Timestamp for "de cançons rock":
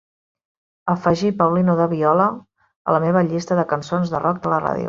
3.63-4.43